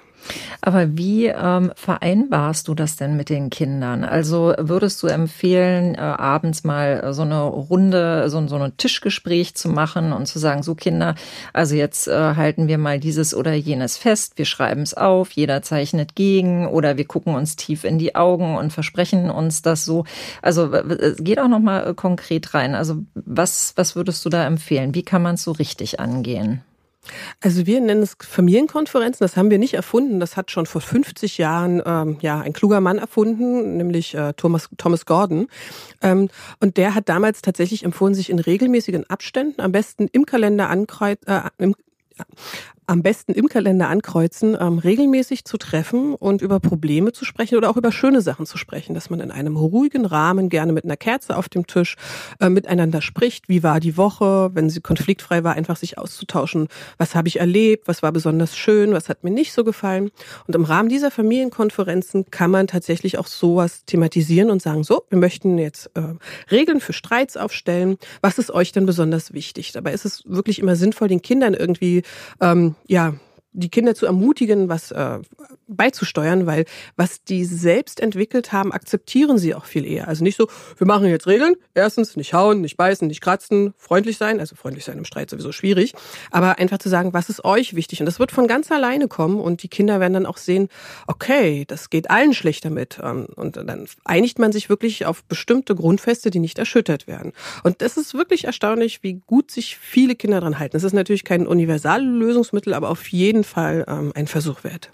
[0.60, 4.04] Aber wie ähm, vereinbarst du das denn mit den Kindern?
[4.04, 9.68] Also würdest du empfehlen, äh, abends mal so eine Runde, so, so ein Tischgespräch zu
[9.68, 11.14] machen und zu sagen, so Kinder,
[11.52, 15.62] also jetzt äh, halten wir mal dieses oder jenes fest, wir schreiben es auf, jeder
[15.62, 20.04] zeichnet gegen oder wir gucken uns tief in die Augen und versprechen uns das so.
[20.40, 20.70] Also
[21.18, 22.74] geht auch noch mal äh, konkret rein.
[22.74, 24.94] Also was, was würdest du da empfehlen?
[24.94, 26.62] Wie kann man es so richtig angehen?
[27.40, 31.38] Also wir nennen es Familienkonferenzen, das haben wir nicht erfunden, das hat schon vor 50
[31.38, 35.48] Jahren ähm, ja ein kluger Mann erfunden, nämlich äh, Thomas, Thomas Gordon.
[36.00, 36.28] Ähm,
[36.60, 41.26] und der hat damals tatsächlich empfohlen, sich in regelmäßigen Abständen, am besten im Kalender ankreuzen,
[41.26, 41.74] äh, im,
[42.86, 47.70] am besten im Kalender ankreuzen, ähm, regelmäßig zu treffen und über Probleme zu sprechen oder
[47.70, 50.96] auch über schöne Sachen zu sprechen, dass man in einem ruhigen Rahmen gerne mit einer
[50.96, 51.96] Kerze auf dem Tisch
[52.40, 53.48] äh, miteinander spricht.
[53.48, 56.68] Wie war die Woche, wenn sie konfliktfrei war, einfach sich auszutauschen.
[56.98, 57.88] Was habe ich erlebt?
[57.88, 58.92] Was war besonders schön?
[58.92, 60.10] Was hat mir nicht so gefallen?
[60.46, 65.18] Und im Rahmen dieser Familienkonferenzen kann man tatsächlich auch sowas thematisieren und sagen, so, wir
[65.18, 66.02] möchten jetzt äh,
[66.50, 67.96] Regeln für Streits aufstellen.
[68.20, 69.72] Was ist euch denn besonders wichtig?
[69.72, 72.02] Dabei ist es wirklich immer sinnvoll, den Kindern irgendwie
[72.40, 73.12] ähm, ja,
[73.52, 75.18] die Kinder zu ermutigen, was äh,
[75.68, 76.64] beizusteuern, weil
[76.96, 80.08] was die selbst entwickelt haben, akzeptieren sie auch viel eher.
[80.08, 81.54] Also nicht so, wir machen jetzt Regeln.
[81.74, 84.40] Erstens, nicht hauen, nicht beißen, nicht kratzen, freundlich sein.
[84.40, 85.94] Also freundlich sein im Streit sowieso schwierig.
[86.30, 88.00] Aber einfach zu sagen, was ist euch wichtig?
[88.00, 90.68] Und das wird von ganz alleine kommen und die Kinder werden dann auch sehen,
[91.06, 92.98] okay, das geht allen schlecht damit.
[93.02, 97.32] Ähm, und dann einigt man sich wirklich auf bestimmte Grundfeste, die nicht erschüttert werden.
[97.62, 100.76] Und das ist wirklich erstaunlich, wie gut sich viele Kinder dran halten.
[100.76, 104.90] Es ist natürlich kein Universallösungsmittel, aber auf jeden Fall ähm, ein Versuch wert.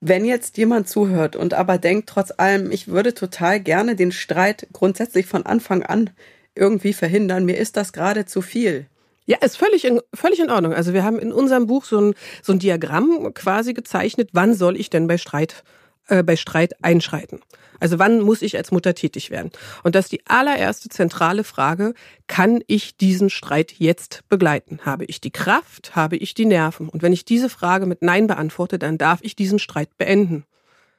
[0.00, 4.68] Wenn jetzt jemand zuhört und aber denkt, trotz allem, ich würde total gerne den Streit
[4.72, 6.10] grundsätzlich von Anfang an
[6.54, 8.86] irgendwie verhindern, mir ist das gerade zu viel.
[9.26, 10.72] Ja, ist völlig in, völlig in Ordnung.
[10.72, 14.76] Also wir haben in unserem Buch so ein, so ein Diagramm quasi gezeichnet, wann soll
[14.76, 15.64] ich denn bei Streit,
[16.08, 17.40] äh, bei Streit einschreiten.
[17.80, 19.52] Also wann muss ich als Mutter tätig werden?
[19.84, 21.94] Und das ist die allererste zentrale Frage,
[22.26, 24.80] kann ich diesen Streit jetzt begleiten?
[24.84, 25.94] Habe ich die Kraft?
[25.94, 26.88] Habe ich die Nerven?
[26.88, 30.44] Und wenn ich diese Frage mit Nein beantworte, dann darf ich diesen Streit beenden.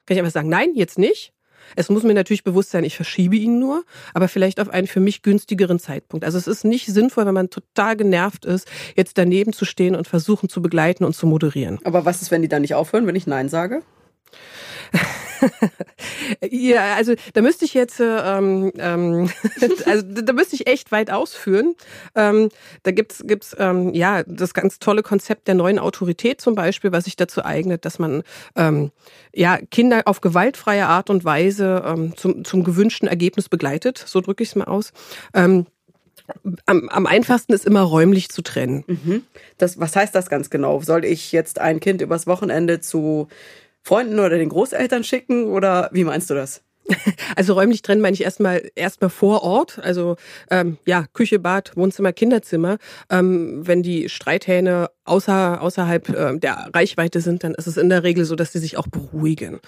[0.06, 1.32] Kann ich einfach sagen, nein, jetzt nicht?
[1.76, 4.98] Es muss mir natürlich bewusst sein, ich verschiebe ihn nur, aber vielleicht auf einen für
[4.98, 6.24] mich günstigeren Zeitpunkt.
[6.24, 10.08] Also es ist nicht sinnvoll, wenn man total genervt ist, jetzt daneben zu stehen und
[10.08, 11.78] versuchen zu begleiten und zu moderieren.
[11.84, 13.82] Aber was ist, wenn die dann nicht aufhören, wenn ich Nein sage?
[16.50, 19.30] ja, also da müsste ich jetzt, ähm, ähm,
[19.86, 21.74] also da müsste ich echt weit ausführen.
[22.14, 22.50] Ähm,
[22.82, 27.04] da gibt's gibt's ähm, ja das ganz tolle Konzept der neuen Autorität zum Beispiel, was
[27.04, 28.22] sich dazu eignet, dass man
[28.56, 28.90] ähm,
[29.34, 33.98] ja Kinder auf gewaltfreie Art und Weise ähm, zum zum gewünschten Ergebnis begleitet.
[33.98, 34.92] So drücke ich es mal aus.
[35.34, 35.66] Ähm,
[36.66, 38.84] am, am einfachsten ist immer räumlich zu trennen.
[38.86, 39.22] Mhm.
[39.58, 40.80] Das, was heißt das ganz genau?
[40.80, 43.28] Soll ich jetzt ein Kind übers Wochenende zu
[43.84, 46.62] Freunden oder den Großeltern schicken oder wie meinst du das?
[47.36, 50.16] Also räumlich trennen meine ich erstmal erstmal vor Ort, also
[50.50, 52.78] ähm, ja Küche, Bad, Wohnzimmer, Kinderzimmer.
[53.08, 58.02] Ähm, wenn die Streithähne außer, außerhalb äh, der Reichweite sind, dann ist es in der
[58.02, 59.60] Regel so, dass sie sich auch beruhigen.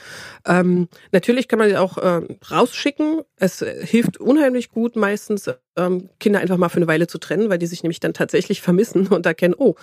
[0.46, 3.22] Ähm, natürlich kann man sie auch äh, rausschicken.
[3.36, 7.58] Es hilft unheimlich gut meistens ähm, Kinder einfach mal für eine Weile zu trennen, weil
[7.58, 9.74] die sich nämlich dann tatsächlich vermissen und erkennen, oh,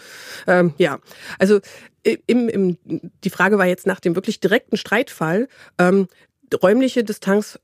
[0.47, 0.99] ähm, ja,
[1.39, 1.59] also
[2.03, 2.77] im, im,
[3.23, 5.47] die Frage war jetzt nach dem wirklich direkten Streitfall.
[5.77, 6.07] Ähm,
[6.61, 7.59] räumliche Distanz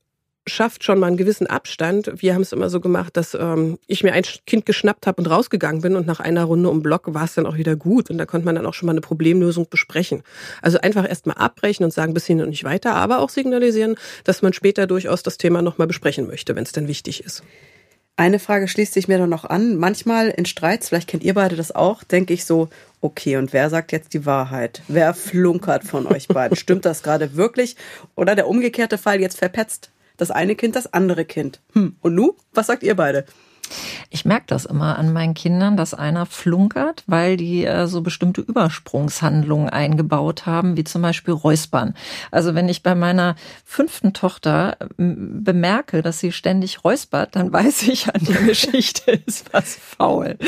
[0.48, 2.10] schafft schon mal einen gewissen Abstand.
[2.22, 5.26] Wir haben es immer so gemacht, dass ähm, ich mir ein Kind geschnappt habe und
[5.26, 8.18] rausgegangen bin und nach einer Runde um Block war es dann auch wieder gut und
[8.18, 10.22] da konnte man dann auch schon mal eine Problemlösung besprechen.
[10.62, 13.96] Also einfach erst mal abbrechen und sagen, bis hin und nicht weiter, aber auch signalisieren,
[14.24, 17.42] dass man später durchaus das Thema nochmal besprechen möchte, wenn es denn wichtig ist.
[18.18, 19.76] Eine Frage schließt sich mir dann noch an.
[19.76, 22.70] Manchmal in Streits, vielleicht kennt ihr beide das auch, denke ich so,
[23.06, 24.82] okay, und wer sagt jetzt die Wahrheit?
[24.88, 26.56] Wer flunkert von euch beiden?
[26.56, 27.76] Stimmt das gerade wirklich?
[28.16, 31.60] Oder der umgekehrte Fall, jetzt verpetzt das eine Kind das andere Kind.
[31.72, 31.96] Hm.
[32.00, 33.26] Und nu, was sagt ihr beide?
[34.10, 38.40] Ich merke das immer an meinen Kindern, dass einer flunkert, weil die äh, so bestimmte
[38.40, 41.94] Übersprungshandlungen eingebaut haben, wie zum Beispiel Räuspern.
[42.30, 48.12] Also wenn ich bei meiner fünften Tochter bemerke, dass sie ständig räuspert, dann weiß ich,
[48.14, 50.38] an der Geschichte ist was faul.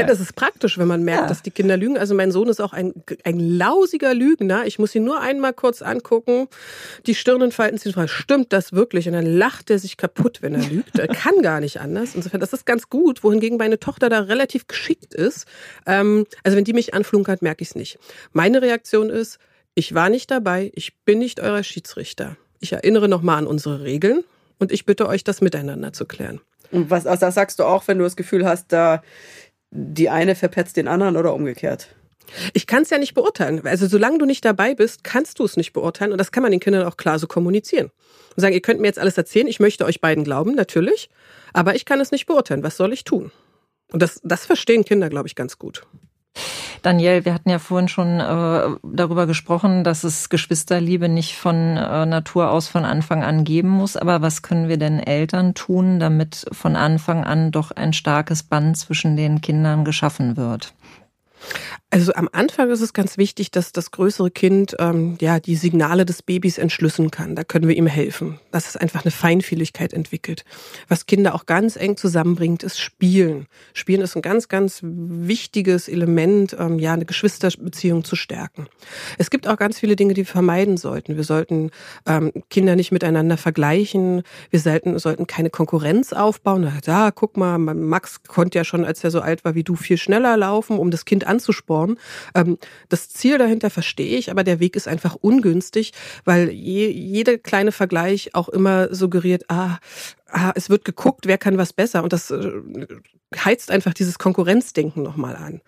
[0.00, 1.28] Ja, das ist praktisch, wenn man merkt, ja.
[1.28, 1.98] dass die Kinder lügen.
[1.98, 2.92] Also mein Sohn ist auch ein,
[3.24, 4.66] ein lausiger Lügner.
[4.66, 6.48] Ich muss ihn nur einmal kurz angucken,
[7.06, 9.06] die Stirnen falten sich frei, stimmt das wirklich?
[9.06, 10.98] Und dann lacht er sich kaputt, wenn er lügt.
[10.98, 12.14] Er kann gar nicht anders.
[12.14, 15.46] Insofern, das ist ganz gut, wohingegen meine Tochter da relativ geschickt ist.
[15.86, 17.98] Ähm, also wenn die mich anflunkert, merke ich es nicht.
[18.32, 19.38] Meine Reaktion ist,
[19.74, 22.36] ich war nicht dabei, ich bin nicht euer Schiedsrichter.
[22.60, 24.24] Ich erinnere nochmal an unsere Regeln
[24.58, 26.40] und ich bitte euch, das miteinander zu klären.
[26.70, 29.02] Und was, also das sagst du auch, wenn du das Gefühl hast, da
[29.70, 31.88] die eine verpetzt den anderen oder umgekehrt?
[32.52, 33.66] Ich kann es ja nicht beurteilen.
[33.66, 36.12] Also solange du nicht dabei bist, kannst du es nicht beurteilen.
[36.12, 37.90] Und das kann man den Kindern auch klar so kommunizieren.
[38.36, 41.08] Und sagen, ihr könnt mir jetzt alles erzählen, ich möchte euch beiden glauben, natürlich,
[41.52, 42.62] aber ich kann es nicht beurteilen.
[42.62, 43.32] Was soll ich tun?
[43.90, 45.86] Und das, das verstehen Kinder, glaube ich, ganz gut.
[46.82, 52.06] Daniel, wir hatten ja vorhin schon äh, darüber gesprochen, dass es Geschwisterliebe nicht von äh,
[52.06, 53.96] Natur aus von Anfang an geben muss.
[53.96, 58.76] Aber was können wir denn Eltern tun, damit von Anfang an doch ein starkes Band
[58.76, 60.72] zwischen den Kindern geschaffen wird?
[61.90, 66.04] Also am Anfang ist es ganz wichtig, dass das größere Kind ähm, ja die Signale
[66.04, 67.34] des Babys entschlüsseln kann.
[67.34, 70.44] Da können wir ihm helfen, dass es einfach eine Feinfühligkeit entwickelt.
[70.88, 73.46] Was Kinder auch ganz eng zusammenbringt, ist Spielen.
[73.72, 78.66] Spielen ist ein ganz, ganz wichtiges Element, ähm, ja eine Geschwisterbeziehung zu stärken.
[79.16, 81.16] Es gibt auch ganz viele Dinge, die wir vermeiden sollten.
[81.16, 81.70] Wir sollten
[82.04, 84.24] ähm, Kinder nicht miteinander vergleichen.
[84.50, 86.70] Wir sollten, sollten keine Konkurrenz aufbauen.
[86.84, 89.96] Da, guck mal, Max konnte ja schon, als er so alt war wie du, viel
[89.96, 91.77] schneller laufen, um das Kind anzusporen.
[92.34, 95.92] Ähm, das Ziel dahinter verstehe ich, aber der Weg ist einfach ungünstig,
[96.24, 99.78] weil je, jeder kleine Vergleich auch immer suggeriert, ah,
[100.30, 102.02] ah, es wird geguckt, wer kann was besser.
[102.02, 102.52] Und das äh,
[103.36, 105.60] heizt einfach dieses Konkurrenzdenken nochmal an.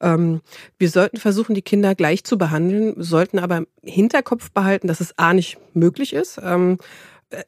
[0.00, 0.40] Ähm,
[0.78, 5.18] wir sollten versuchen, die Kinder gleich zu behandeln, sollten aber im Hinterkopf behalten, dass es
[5.18, 6.40] A nicht möglich ist.
[6.42, 6.78] Ähm,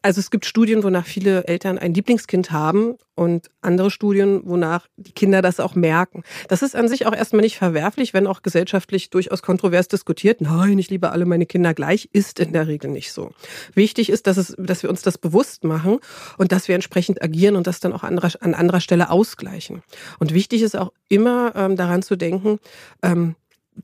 [0.03, 5.13] also es gibt Studien, wonach viele Eltern ein Lieblingskind haben und andere Studien, wonach die
[5.13, 6.23] Kinder das auch merken.
[6.49, 10.41] Das ist an sich auch erstmal nicht verwerflich, wenn auch gesellschaftlich durchaus kontrovers diskutiert.
[10.41, 13.33] Nein, ich liebe alle meine Kinder gleich, ist in der Regel nicht so.
[13.75, 15.99] Wichtig ist, dass, es, dass wir uns das bewusst machen
[16.39, 19.83] und dass wir entsprechend agieren und das dann auch an anderer, an anderer Stelle ausgleichen.
[20.19, 22.59] Und wichtig ist auch immer ähm, daran zu denken,
[23.03, 23.37] ähm,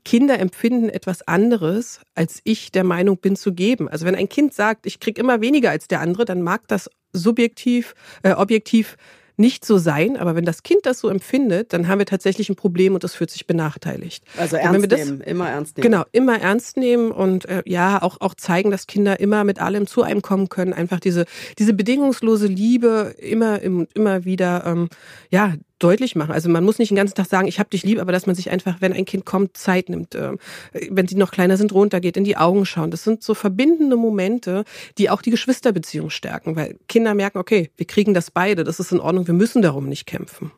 [0.05, 3.87] Kinder empfinden etwas anderes, als ich der Meinung bin zu geben.
[3.87, 6.89] Also wenn ein Kind sagt, ich krieg immer weniger als der andere, dann mag das
[7.13, 8.97] subjektiv, äh, objektiv
[9.35, 12.55] nicht so sein, aber wenn das Kind das so empfindet, dann haben wir tatsächlich ein
[12.55, 14.23] Problem und das fühlt sich benachteiligt.
[14.37, 15.83] Also ernst das, nehmen, immer ernst nehmen.
[15.91, 19.87] Genau, immer ernst nehmen und äh, ja, auch, auch zeigen, dass Kinder immer mit allem
[19.87, 20.73] zu einem kommen können.
[20.73, 21.25] Einfach diese,
[21.57, 24.89] diese bedingungslose Liebe immer, immer wieder, ähm,
[25.31, 26.31] ja, deutlich machen.
[26.31, 28.35] Also man muss nicht den ganzen Tag sagen, ich habe dich lieb, aber dass man
[28.35, 30.31] sich einfach, wenn ein Kind kommt, Zeit nimmt, äh,
[30.89, 32.91] wenn sie noch kleiner sind, runtergeht, in die Augen schauen.
[32.91, 34.63] Das sind so verbindende Momente,
[34.97, 38.91] die auch die Geschwisterbeziehung stärken, weil Kinder merken, okay, wir kriegen das beide, das ist
[38.91, 40.51] in Ordnung, wir müssen darum nicht kämpfen.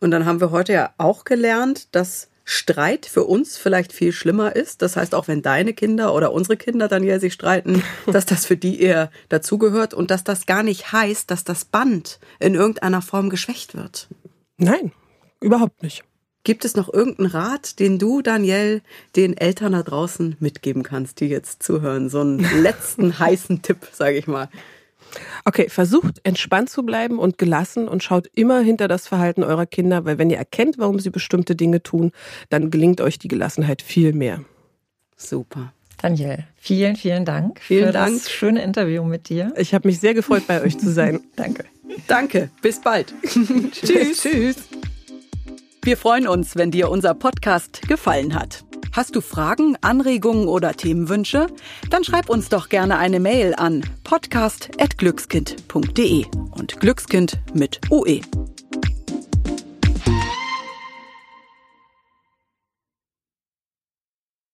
[0.00, 4.56] Und dann haben wir heute ja auch gelernt, dass Streit für uns vielleicht viel schlimmer
[4.56, 4.80] ist.
[4.80, 8.46] Das heißt, auch wenn deine Kinder oder unsere Kinder dann ja sich streiten, dass das
[8.46, 13.02] für die eher dazugehört und dass das gar nicht heißt, dass das Band in irgendeiner
[13.02, 14.08] Form geschwächt wird.
[14.56, 14.92] Nein,
[15.42, 16.04] überhaupt nicht.
[16.42, 18.80] Gibt es noch irgendeinen Rat, den du, Daniel,
[19.14, 22.08] den Eltern da draußen mitgeben kannst, die jetzt zuhören?
[22.08, 24.48] So einen letzten heißen Tipp, sage ich mal.
[25.44, 30.04] Okay, versucht entspannt zu bleiben und gelassen und schaut immer hinter das Verhalten eurer Kinder,
[30.04, 32.12] weil wenn ihr erkennt, warum sie bestimmte Dinge tun,
[32.50, 34.44] dann gelingt euch die Gelassenheit viel mehr.
[35.16, 35.72] Super.
[36.00, 38.14] Daniel, vielen, vielen Dank vielen für Dank.
[38.14, 39.52] das schöne Interview mit dir.
[39.56, 41.20] Ich habe mich sehr gefreut, bei euch zu sein.
[41.36, 41.64] Danke.
[42.06, 42.50] Danke.
[42.62, 43.12] Bis bald.
[43.72, 44.22] Tschüss.
[44.22, 44.56] Tschüss.
[45.82, 48.64] Wir freuen uns, wenn dir unser Podcast gefallen hat.
[48.98, 51.46] Hast du Fragen, Anregungen oder Themenwünsche?
[51.88, 58.22] Dann schreib uns doch gerne eine Mail an podcast.glückskind.de und Glückskind mit UE.